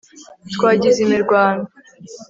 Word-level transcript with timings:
twagize 0.53 0.97
imirwano 1.05 1.65